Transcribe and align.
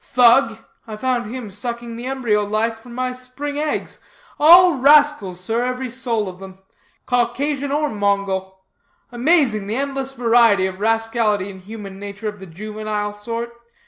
Thug! 0.03 0.57
I 0.87 0.95
found 0.95 1.29
him 1.29 1.51
sucking 1.51 1.95
the 1.95 2.07
embryo 2.07 2.43
life 2.43 2.79
from 2.79 2.95
my 2.95 3.11
spring 3.13 3.59
eggs. 3.59 3.99
All 4.39 4.77
rascals, 4.77 5.39
sir, 5.39 5.61
every 5.63 5.91
soul 5.91 6.27
of 6.27 6.39
them; 6.39 6.57
Caucasian 7.05 7.71
or 7.71 7.87
Mongol. 7.87 8.65
Amazing 9.11 9.67
the 9.67 9.75
endless 9.75 10.13
variety 10.13 10.65
of 10.65 10.79
rascality 10.79 11.51
in 11.51 11.59
human 11.59 11.99
nature 11.99 12.27
of 12.27 12.39
the 12.39 12.47
juvenile 12.47 13.13
sort. 13.13 13.53